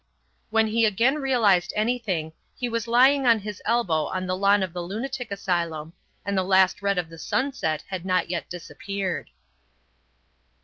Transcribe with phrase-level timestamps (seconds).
[0.49, 4.73] When he again realized anything, he was lying on his elbow on the lawn of
[4.73, 5.93] the lunatic asylum,
[6.25, 9.29] and the last red of the sunset had not yet disappeared.